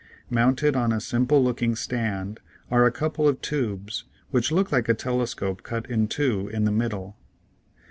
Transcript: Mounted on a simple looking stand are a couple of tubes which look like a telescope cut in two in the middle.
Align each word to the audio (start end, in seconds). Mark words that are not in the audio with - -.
Mounted 0.31 0.75
on 0.75 0.91
a 0.91 0.99
simple 0.99 1.43
looking 1.43 1.75
stand 1.75 2.39
are 2.71 2.85
a 2.87 2.91
couple 2.91 3.27
of 3.27 3.39
tubes 3.39 4.05
which 4.31 4.51
look 4.51 4.71
like 4.71 4.89
a 4.89 4.95
telescope 4.95 5.61
cut 5.61 5.87
in 5.91 6.07
two 6.07 6.47
in 6.47 6.63
the 6.65 6.71
middle. 6.71 7.17